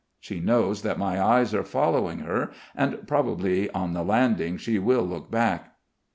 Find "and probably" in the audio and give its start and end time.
2.75-3.69